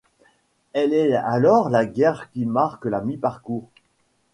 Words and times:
Elle 0.73 0.95
est 0.95 1.13
alors 1.13 1.69
la 1.69 1.85
gare 1.85 2.31
qui 2.31 2.47
marque 2.47 2.85
la 2.85 3.01
mi-parcours. 3.01 3.69